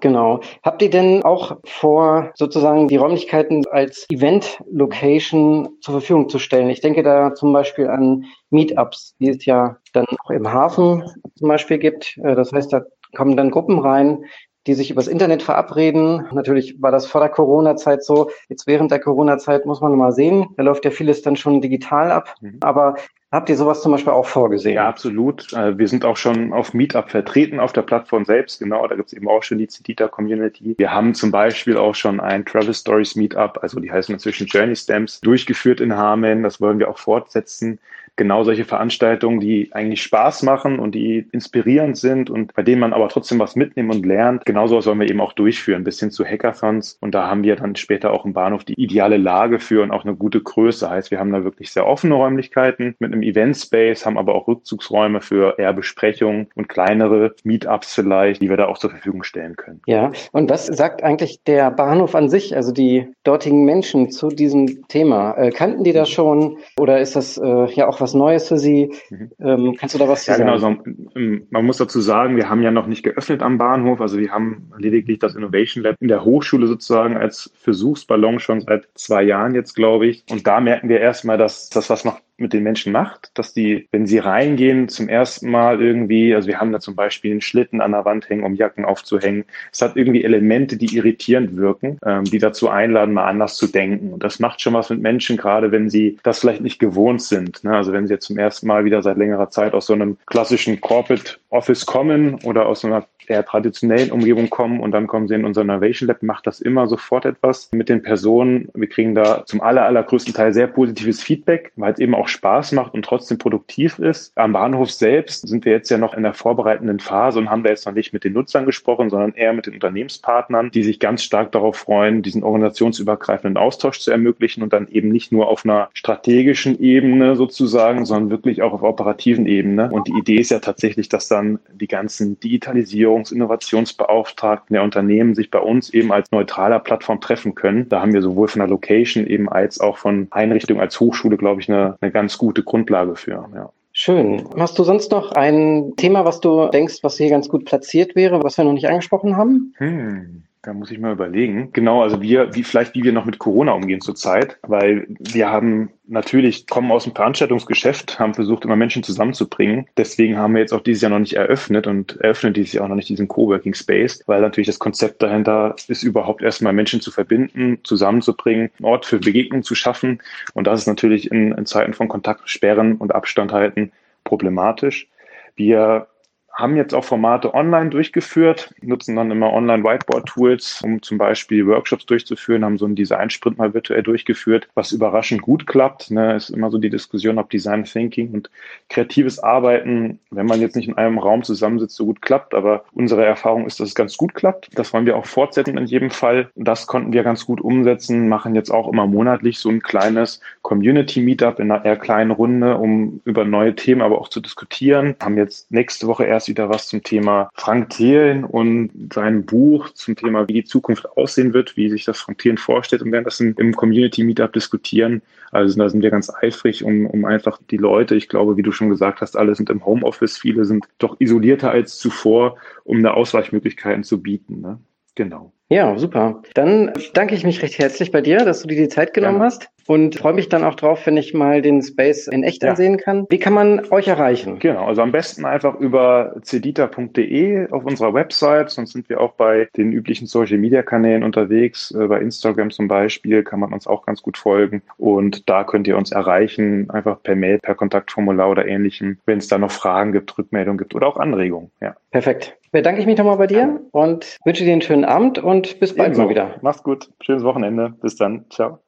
Genau. 0.02 0.40
Habt 0.64 0.82
ihr 0.82 0.90
denn 0.90 1.24
auch 1.24 1.58
vor, 1.66 2.32
sozusagen 2.36 2.88
die 2.88 2.98
Räumlichkeiten 2.98 3.66
als 3.72 4.06
Event-Location 4.12 5.70
zur 5.82 5.94
Verfügung 5.94 6.30
zu 6.30 6.38
stellen? 6.38 6.70
Ich 6.70 6.82
denke 6.82 7.02
da 7.02 7.34
zum 7.34 7.52
Beispiel 7.54 7.88
an 7.88 8.26
Meetups, 8.52 9.16
die 9.20 9.30
es 9.30 9.46
ja 9.46 9.78
dann 9.94 10.06
auch 10.24 10.30
im 10.30 10.52
Hafen 10.52 11.04
zum 11.36 11.48
Beispiel 11.48 11.80
gibt. 11.80 12.18
Äh, 12.24 12.36
das 12.36 12.52
heißt, 12.52 12.72
da 12.72 12.84
kommen 13.16 13.36
dann 13.36 13.50
Gruppen 13.50 13.80
rein, 13.80 14.26
die 14.68 14.76
sich 14.76 14.92
übers 14.92 15.08
Internet 15.08 15.42
verabreden. 15.42 16.28
Natürlich 16.32 16.80
war 16.80 16.92
das 16.92 17.08
vor 17.08 17.22
der 17.22 17.30
Corona-Zeit 17.30 18.04
so. 18.04 18.30
Jetzt 18.50 18.68
während 18.68 18.92
der 18.92 19.00
Corona-Zeit 19.00 19.66
muss 19.66 19.82
man 19.82 19.96
mal 19.96 20.12
sehen. 20.12 20.50
Da 20.58 20.64
läuft 20.64 20.86
ja 20.86 20.92
vieles 20.92 21.24
dann 21.24 21.36
schon 21.36 21.62
digital 21.62 22.12
ab. 22.12 22.36
Mhm. 22.42 22.58
Aber 22.62 22.96
Habt 23.32 23.48
ihr 23.48 23.58
sowas 23.58 23.84
zum 23.84 23.92
Beispiel 23.92 24.12
auch 24.12 24.26
vorgesehen? 24.26 24.76
Ja, 24.76 24.88
absolut. 24.88 25.54
Äh, 25.54 25.78
wir 25.78 25.88
sind 25.88 26.04
auch 26.04 26.18
schon 26.18 26.52
auf 26.52 26.74
Meetup 26.74 27.12
vertreten 27.12 27.60
auf 27.60 27.74
der 27.74 27.84
Plattform 27.84 28.26
selbst. 28.26 28.60
Genau, 28.60 28.88
da 28.88 28.96
gibt 28.96 29.10
es 29.10 29.14
eben 29.14 29.28
auch 29.28 29.44
schon 29.44 29.60
die 29.60 29.68
Cedita 29.68 30.08
Community. 30.08 30.74
Wir 30.80 30.92
haben 30.92 31.14
zum 31.14 31.30
Beispiel 31.30 31.78
auch 31.78 31.94
schon 31.94 32.20
ein 32.20 32.44
Travel 32.44 32.74
Stories 32.74 33.16
Meetup, 33.16 33.60
also 33.62 33.80
die 33.80 33.92
heißen 33.92 34.14
inzwischen 34.14 34.48
Journey 34.48 34.76
Stamps, 34.76 35.22
durchgeführt 35.22 35.80
in 35.80 35.96
Hameln. 35.96 36.42
Das 36.42 36.60
wollen 36.60 36.80
wir 36.80 36.90
auch 36.90 36.98
fortsetzen. 36.98 37.80
Genau 38.20 38.44
solche 38.44 38.66
Veranstaltungen, 38.66 39.40
die 39.40 39.70
eigentlich 39.72 40.04
Spaß 40.04 40.44
machen 40.44 40.78
und 40.78 40.94
die 40.94 41.26
inspirierend 41.32 41.98
sind 41.98 42.30
und 42.30 42.54
bei 42.54 42.62
denen 42.62 42.82
man 42.82 42.94
aber 42.94 43.08
trotzdem 43.08 43.40
was 43.40 43.56
mitnehmen 43.56 43.90
und 43.90 44.06
lernt. 44.06 44.46
Genauso 44.46 44.82
sollen 44.82 45.00
wir 45.00 45.10
eben 45.10 45.22
auch 45.22 45.34
durchführen, 45.34 45.86
bis 45.86 46.00
hin 46.00 46.12
zu 46.12 46.26
Hackathons. 46.26 46.98
Und 47.00 47.16
da 47.16 47.28
haben 47.28 47.44
wir 47.44 47.56
dann 47.56 47.78
später 47.78 48.12
auch 48.12 48.26
im 48.26 48.34
Bahnhof 48.34 48.66
die 48.66 48.74
ideale 48.74 49.16
Lage 49.16 49.60
für 49.60 49.82
und 49.82 49.92
auch 49.92 50.04
eine 50.04 50.16
gute 50.16 50.42
Größe. 50.42 50.90
Heißt, 50.90 51.12
wir 51.12 51.20
haben 51.20 51.32
da 51.32 51.46
wirklich 51.46 51.72
sehr 51.72 51.88
offene 51.88 52.16
Räumlichkeiten 52.16 52.96
mit 53.00 53.14
einem 53.14 53.24
Event-Space, 53.24 54.06
haben 54.06 54.18
aber 54.18 54.36
auch 54.36 54.50
Rückzugsräume 54.50 55.22
für 55.22 55.56
eher 55.58 55.72
Besprechungen 55.72 56.48
und 56.56 56.68
kleinere 56.68 57.34
Meetups 57.46 57.96
vielleicht, 57.96 58.42
die 58.42 58.50
wir 58.50 58.58
da 58.58 58.68
auch 58.68 58.78
zur 58.78 58.90
Verfügung 58.90 59.24
stellen 59.24 59.56
können. 59.56 59.82
Ja, 59.88 60.12
und 60.34 60.50
was 60.50 60.68
sagt 60.68 61.04
eigentlich 61.04 61.42
der 61.46 61.72
Bahnhof 61.72 62.16
an 62.16 62.30
sich, 62.30 62.54
also 62.54 62.74
die 62.74 63.08
dortigen 63.24 63.64
Menschen 63.64 64.12
zu 64.12 64.28
diesem 64.28 64.86
Thema? 64.90 65.38
Äh, 65.38 65.52
kannten 65.52 65.86
die 65.86 65.94
das 65.94 66.10
schon 66.10 66.58
oder 66.78 67.00
ist 67.00 67.16
das 67.16 67.38
äh, 67.38 67.74
ja 67.74 67.88
auch 67.88 68.02
was 68.02 68.09
Neues 68.14 68.48
für 68.48 68.58
sie? 68.58 68.92
Mhm. 69.10 69.32
Ähm, 69.40 69.76
kannst 69.78 69.96
du 69.96 70.00
da 70.00 70.08
was 70.08 70.26
ja, 70.26 70.36
zu 70.36 70.40
sagen? 70.40 70.50
Ja, 70.50 70.56
genau. 70.56 71.40
So, 71.40 71.46
man 71.50 71.66
muss 71.66 71.78
dazu 71.78 72.02
sagen, 72.02 72.36
wir 72.36 72.50
haben 72.50 72.62
ja 72.62 72.72
noch 72.72 72.88
nicht 72.88 73.04
geöffnet 73.04 73.42
am 73.42 73.58
Bahnhof. 73.58 74.02
Also 74.02 74.18
wir 74.18 74.32
haben 74.32 74.72
lediglich 74.78 75.20
das 75.20 75.36
Innovation 75.36 75.84
Lab 75.84 75.96
in 76.00 76.08
der 76.08 76.24
Hochschule 76.24 76.68
sozusagen 76.68 77.18
als 77.18 77.52
Versuchsballon 77.56 78.40
schon 78.40 78.62
seit 78.62 78.88
zwei 78.96 79.24
Jahren 79.24 79.56
jetzt, 79.56 79.76
glaube 79.76 80.08
ich. 80.08 80.24
Und 80.30 80.48
da 80.48 80.60
merken 80.60 80.90
wir 80.90 81.00
erstmal, 81.00 81.38
dass 81.38 81.70
das 81.70 81.90
was 81.90 82.06
noch 82.06 82.20
mit 82.40 82.54
den 82.54 82.64
Menschen 82.64 82.92
macht, 82.92 83.32
dass 83.34 83.54
die, 83.54 83.88
wenn 83.92 84.06
sie 84.06 84.20
reingehen, 84.20 84.90
zum 84.90 85.10
ersten 85.10 85.50
Mal 85.50 85.82
irgendwie, 85.82 86.34
also 86.36 86.48
wir 86.48 86.60
haben 86.60 86.72
da 86.72 86.80
zum 86.80 86.96
Beispiel 86.96 87.32
einen 87.32 87.42
Schlitten 87.42 87.82
an 87.82 87.92
der 87.92 88.06
Wand 88.06 88.30
hängen, 88.30 88.44
um 88.44 88.56
Jacken 88.56 88.86
aufzuhängen. 88.86 89.46
Es 89.72 89.82
hat 89.82 89.96
irgendwie 89.96 90.24
Elemente, 90.24 90.78
die 90.78 90.96
irritierend 90.96 91.56
wirken, 91.56 91.98
ähm, 92.06 92.24
die 92.24 92.40
dazu 92.40 92.70
einladen, 92.70 93.14
mal 93.14 93.28
anders 93.28 93.56
zu 93.56 93.68
denken. 93.68 94.14
Und 94.14 94.24
das 94.24 94.40
macht 94.40 94.62
schon 94.62 94.74
was 94.74 94.90
mit 94.90 95.02
Menschen, 95.02 95.38
gerade 95.38 95.72
wenn 95.72 95.90
sie 95.90 96.18
das 96.24 96.40
vielleicht 96.40 96.62
nicht 96.62 96.80
gewohnt 96.80 97.22
sind. 97.22 97.64
Ne? 97.64 97.76
Also 97.76 97.94
wenn 97.94 98.08
sie 98.08 98.14
jetzt 98.14 98.26
zum 98.26 98.38
ersten 98.38 98.68
Mal 98.68 98.86
wieder 98.86 99.02
seit 99.02 99.18
längerer 99.18 99.50
Zeit 99.50 99.74
aus 99.74 99.86
so 99.86 99.94
einem 99.94 100.18
klassischen 100.26 100.82
Corporate 100.82 101.38
Office 101.50 101.86
kommen 101.86 102.36
oder 102.44 102.68
aus 102.68 102.82
so 102.82 102.88
einer 102.88 103.06
eher 103.30 103.46
traditionellen 103.46 104.12
Umgebung 104.12 104.50
kommen 104.50 104.80
und 104.80 104.92
dann 104.92 105.08
kommen 105.08 105.28
sie 105.28 105.36
in 105.36 105.46
unser 105.46 105.62
Innovation 105.62 106.08
Lab, 106.08 106.24
macht 106.24 106.48
das 106.48 106.62
immer 106.62 106.88
sofort 106.88 107.26
etwas 107.26 107.70
mit 107.72 107.90
den 107.90 108.02
Personen. 108.02 108.70
Wir 108.74 108.88
kriegen 108.88 109.16
da 109.16 109.46
zum 109.46 109.62
aller, 109.62 109.86
allergrößten 109.86 110.34
Teil 110.34 110.54
sehr 110.54 110.68
positives 110.68 111.22
Feedback, 111.22 111.72
weil 111.76 111.94
es 111.94 112.00
eben 112.00 112.16
auch 112.16 112.28
Spaß 112.28 112.72
macht 112.74 112.94
und 112.94 113.06
trotzdem 113.06 113.38
produktiv 113.38 114.00
ist. 114.00 114.32
Am 114.38 114.54
Bahnhof 114.54 114.92
selbst 114.92 115.48
sind 115.48 115.66
wir 115.66 115.74
jetzt 115.74 115.90
ja 115.90 115.98
noch 115.98 116.14
in 116.14 116.24
der 116.24 116.34
vorbereitenden 116.34 117.00
Phase 117.00 117.40
und 117.40 117.50
haben 117.50 117.64
da 117.64 117.70
jetzt 117.70 117.86
noch 117.86 117.94
nicht 117.94 118.14
mit 118.14 118.24
den 118.24 118.34
Nutzern 118.34 118.66
gesprochen, 118.66 119.10
sondern 119.10 119.34
eher 119.34 119.54
mit 119.54 119.66
den 119.66 119.74
Unternehmenspartnern, 119.74 120.72
die 120.72 120.84
sich 120.84 121.00
ganz 121.00 121.24
stark 121.24 121.52
darauf 121.52 121.76
freuen, 121.76 122.22
diesen 122.22 122.44
organisationsübergreifenden 122.44 123.58
Austausch 123.58 124.00
zu 124.00 124.12
ermöglichen 124.12 124.64
und 124.64 124.74
dann 124.74 124.88
eben 124.88 125.10
nicht 125.10 125.32
nur 125.32 125.48
auf 125.48 125.66
einer 125.66 125.90
strategischen 125.94 126.80
Ebene 126.80 127.36
sozusagen, 127.36 128.06
sondern 128.06 128.30
wirklich 128.30 128.62
auch 128.62 128.74
auf 128.74 128.84
operativen 128.84 129.46
Ebene. 129.46 129.90
Und 129.92 130.08
die 130.08 130.14
Idee 130.18 130.38
ist 130.38 130.52
ja 130.52 130.60
tatsächlich, 130.60 131.10
dass 131.10 131.28
dann 131.28 131.60
die 131.74 131.88
ganzen 131.88 132.40
Digitalisierungs-, 132.40 133.19
Innovationsbeauftragten 133.32 134.74
der 134.74 134.84
Unternehmen 134.84 135.36
sich 135.36 135.52
bei 135.52 135.60
uns 135.60 135.90
eben 135.90 136.12
als 136.12 136.32
neutraler 136.32 136.80
Plattform 136.80 137.22
treffen 137.22 137.56
können. 137.56 137.90
Da 137.90 138.02
haben 138.02 138.14
wir 138.14 138.22
sowohl 138.22 138.48
von 138.48 138.60
der 138.60 138.68
Location 138.68 139.26
eben 139.28 139.50
als 139.50 139.80
auch 139.80 139.98
von 139.98 140.28
Einrichtungen 140.32 140.82
als 140.82 141.00
Hochschule, 141.00 141.38
glaube 141.38 141.62
ich, 141.62 141.70
eine, 141.70 141.98
eine 142.02 142.12
ganz 142.12 142.38
gute 142.38 142.64
Grundlage 142.64 143.16
für. 143.16 143.50
Ja. 143.54 143.72
Schön. 143.92 144.48
Hast 144.58 144.80
du 144.80 144.84
sonst 144.84 145.12
noch 145.12 145.34
ein 145.34 145.94
Thema, 145.98 146.24
was 146.24 146.40
du 146.40 146.70
denkst, 146.70 147.00
was 147.02 147.18
hier 147.18 147.30
ganz 147.30 147.50
gut 147.50 147.66
platziert 147.66 148.16
wäre, 148.16 148.44
was 148.44 148.58
wir 148.58 148.64
noch 148.64 148.74
nicht 148.74 148.88
angesprochen 148.88 149.36
haben? 149.36 149.74
Hm. 149.78 150.44
Da 150.62 150.74
muss 150.74 150.92
ich 150.92 151.00
mal 151.00 151.14
überlegen. 151.14 151.72
Genau, 151.72 152.04
also 152.04 152.22
wir, 152.22 152.54
wie 152.54 152.64
vielleicht, 152.64 152.94
wie 152.94 153.04
wir 153.06 153.14
noch 153.14 153.24
mit 153.24 153.40
Corona 153.40 153.72
umgehen 153.72 154.02
zurzeit, 154.02 154.58
weil 154.64 155.08
wir 155.18 155.50
haben 155.50 155.92
natürlich, 156.06 156.68
kommen 156.68 156.92
aus 156.92 157.06
dem 157.06 157.16
Veranstaltungsgeschäft, 157.16 158.20
haben 158.20 158.34
versucht, 158.34 158.66
immer 158.66 158.76
Menschen 158.76 159.02
zusammenzubringen. 159.02 159.88
Deswegen 159.96 160.38
haben 160.38 160.54
wir 160.54 160.60
jetzt 160.60 160.74
auch 160.74 160.82
dieses 160.82 161.02
Jahr 161.02 161.12
noch 161.12 161.20
nicht 161.20 161.36
eröffnet 161.36 161.88
und 161.88 162.20
eröffnen 162.20 162.54
dieses 162.54 162.74
Jahr 162.74 162.84
auch 162.84 162.90
noch 162.90 162.98
nicht 162.98 163.08
diesen 163.08 163.30
Coworking 163.30 163.74
Space, 163.74 164.22
weil 164.26 164.42
natürlich 164.42 164.68
das 164.68 164.80
Konzept 164.80 165.24
dahinter 165.24 165.78
ist, 165.88 166.04
überhaupt 166.04 166.42
erstmal 166.42 166.74
Menschen 166.74 167.00
zu 167.00 167.10
verbinden, 167.10 167.80
zusammenzubringen, 167.84 168.70
einen 168.80 168.86
Ort 168.86 169.06
für 169.06 169.20
Begegnungen 169.20 169.64
zu 169.64 169.76
schaffen. 169.76 170.22
Und 170.56 170.68
das 170.68 170.82
ist 170.82 170.88
natürlich 170.88 171.32
in, 171.32 171.54
in 171.54 171.66
Zeiten 171.68 171.94
von 171.94 172.10
Kontaktsperren 172.10 172.98
und 172.98 173.16
Abstand 173.16 173.54
halten 173.54 173.94
problematisch. 174.26 175.08
Wir 175.56 176.08
haben 176.54 176.76
jetzt 176.76 176.94
auch 176.94 177.04
Formate 177.04 177.54
online 177.54 177.90
durchgeführt, 177.90 178.74
nutzen 178.82 179.16
dann 179.16 179.32
immer 179.32 179.54
online 179.54 179.84
Whiteboard-Tools, 179.84 180.82
um 180.84 181.02
zum 181.02 181.18
Beispiel 181.18 181.66
Workshops 181.66 182.06
durchzuführen, 182.06 182.66
haben 182.66 182.78
so 182.78 182.86
einen 182.86 182.96
Design-Sprint 182.96 183.58
mal 183.58 183.74
virtuell 183.74 184.04
durchgeführt, 184.04 184.68
was 184.76 184.92
überraschend 184.92 185.42
gut 185.42 185.68
klappt. 185.68 186.12
Ne, 186.12 186.36
ist 186.36 186.50
immer 186.50 186.70
so 186.70 186.78
die 186.78 186.90
Diskussion, 186.90 187.38
ob 187.38 187.50
Design 187.50 187.86
Thinking 187.86 188.32
und 188.34 188.50
kreatives 188.90 189.40
Arbeiten, 189.40 190.20
wenn 190.32 190.46
man 190.46 190.60
jetzt 190.60 190.76
nicht 190.76 190.90
in 190.90 190.98
einem 190.98 191.18
Raum 191.18 191.44
zusammensitzt, 191.44 191.96
so 191.96 192.06
gut 192.06 192.22
klappt. 192.22 192.54
Aber 192.54 192.84
unsere 192.94 193.26
Erfahrung 193.26 193.66
ist, 193.66 193.80
dass 193.80 193.90
es 193.90 193.96
ganz 193.96 194.18
gut 194.18 194.34
klappt. 194.34 194.70
Das 194.76 194.94
wollen 194.94 195.06
wir 195.06 195.16
auch 195.16 195.26
fortsetzen 195.26 195.78
in 195.78 195.86
jedem 195.86 196.12
Fall. 196.12 196.50
Das 196.56 196.88
konnten 196.88 197.14
wir 197.14 197.24
ganz 197.24 197.46
gut 197.46 197.62
umsetzen, 197.62 198.28
machen 198.28 198.56
jetzt 198.56 198.70
auch 198.70 198.92
immer 198.92 199.08
monatlich 199.08 199.60
so 199.60 199.70
ein 199.70 199.82
kleines 199.82 200.42
Community-Meetup 200.62 201.60
in 201.60 201.72
einer 201.72 201.86
eher 201.86 201.98
kleinen 201.98 202.32
Runde, 202.32 202.78
um 202.78 203.22
über 203.24 203.46
neue 203.46 203.76
Themen 203.76 204.02
aber 204.02 204.20
auch 204.20 204.28
zu 204.28 204.42
diskutieren. 204.42 205.16
Haben 205.22 205.38
jetzt 205.38 205.72
nächste 205.72 206.08
Woche 206.08 206.26
erst 206.26 206.39
wieder 206.48 206.70
was 206.70 206.88
zum 206.88 207.04
Thema 207.04 207.50
Frank 207.56 207.90
Thelen 207.90 208.44
und 208.44 209.14
sein 209.14 209.46
Buch 209.46 209.90
zum 209.90 210.16
Thema, 210.16 210.48
wie 210.48 210.54
die 210.54 210.64
Zukunft 210.64 211.10
aussehen 211.18 211.54
wird, 211.54 211.76
wie 211.78 211.90
sich 211.90 212.06
das 212.06 212.20
Frank 212.20 212.40
Thelen 212.40 212.58
vorstellt 212.58 213.02
und 213.02 213.12
werden 213.12 213.26
das 213.26 213.40
im 213.40 213.76
Community 213.76 214.24
Meetup 214.24 214.54
diskutieren. 214.54 215.22
Also 215.52 215.78
da 215.78 215.90
sind 215.90 216.02
wir 216.02 216.12
ganz 216.12 216.32
eifrig, 216.42 216.84
um, 216.84 217.06
um 217.06 217.26
einfach 217.26 217.60
die 217.70 217.78
Leute, 217.78 218.16
ich 218.16 218.30
glaube, 218.30 218.58
wie 218.58 218.64
du 218.64 218.72
schon 218.72 218.90
gesagt 218.90 219.22
hast, 219.22 219.36
alle 219.36 219.56
sind 219.56 219.70
im 219.70 219.86
Homeoffice, 219.86 220.38
viele 220.38 220.66
sind 220.66 220.86
doch 221.00 221.20
isolierter 221.20 221.72
als 221.72 221.98
zuvor, 221.98 222.58
um 222.84 223.04
da 223.04 223.12
Ausweichmöglichkeiten 223.12 224.04
zu 224.04 224.22
bieten. 224.22 224.62
Ne? 224.62 224.80
Genau. 225.16 225.52
Ja, 225.72 225.96
super. 226.00 226.42
Dann 226.56 226.92
danke 227.14 227.36
ich 227.36 227.44
mich 227.44 227.62
recht 227.62 227.78
herzlich 227.78 228.12
bei 228.12 228.22
dir, 228.22 228.44
dass 228.44 228.64
du 228.64 228.68
dir 228.68 228.78
die 228.78 228.88
Zeit 228.88 229.14
genommen 229.14 229.38
ja. 229.38 229.46
hast 229.46 229.70
und 229.86 230.16
freue 230.16 230.34
mich 230.34 230.50
dann 230.50 230.64
auch 230.64 230.74
drauf, 230.74 231.06
wenn 231.06 231.16
ich 231.16 231.36
mal 231.36 231.62
den 231.62 231.84
Space 231.84 232.28
in 232.28 232.44
echt 232.44 232.64
ja. 232.64 232.72
ansehen 232.72 232.98
kann. 232.98 233.28
Wie 233.30 233.38
kann 233.38 233.54
man 233.54 233.86
euch 233.92 234.08
erreichen? 234.08 234.58
Genau, 234.58 234.86
also 234.86 235.04
am 235.04 235.12
besten 235.12 235.46
einfach 235.46 235.76
über 235.80 236.36
cedita.de 236.42 237.70
auf 237.70 237.86
unserer 237.86 238.16
Website, 238.16 238.72
sonst 238.72 238.94
sind 238.94 239.10
wir 239.10 239.22
auch 239.22 239.34
bei 239.34 239.68
den 239.78 239.92
üblichen 239.92 240.26
Social 240.26 240.58
Media 240.58 240.82
Kanälen 240.82 241.24
unterwegs. 241.24 241.92
Äh, 241.92 242.08
bei 242.08 242.20
Instagram 242.20 242.72
zum 242.72 242.88
Beispiel 242.88 243.44
kann 243.44 243.60
man 243.60 243.72
uns 243.72 243.86
auch 243.86 244.06
ganz 244.08 244.24
gut 244.24 244.40
folgen 244.40 244.82
und 244.98 245.48
da 245.50 245.64
könnt 245.64 245.88
ihr 245.88 245.98
uns 245.98 246.12
erreichen, 246.12 246.90
einfach 246.90 247.22
per 247.22 247.36
Mail, 247.36 247.60
per 247.60 247.76
Kontaktformular 247.76 248.50
oder 248.50 248.68
ähnlichem, 248.68 249.20
wenn 249.28 249.38
es 249.38 249.48
da 249.48 249.60
noch 249.60 249.72
Fragen 249.72 250.14
gibt, 250.14 250.36
Rückmeldungen 250.36 250.80
gibt 250.80 250.96
oder 250.96 251.06
auch 251.08 251.18
Anregungen. 251.18 251.70
Ja. 251.80 251.96
Perfekt. 252.12 252.59
Bedanke 252.72 253.02
ich 253.02 253.08
mich 253.08 253.18
nochmal 253.18 253.38
bei 253.38 253.48
dir 253.48 253.82
und 253.92 254.38
wünsche 254.46 254.64
dir 254.64 254.74
einen 254.74 254.82
schönen 254.82 255.06
Abend 255.06 255.40
und 255.40 255.80
bis 255.80 255.96
bald 255.96 256.10
Ebenso. 256.10 256.24
mal 256.24 256.30
wieder. 256.30 256.56
Mach's 256.62 256.84
gut. 256.84 257.10
Schönes 257.22 257.44
Wochenende. 257.44 257.94
Bis 258.02 258.16
dann. 258.16 258.46
Ciao. 258.50 258.80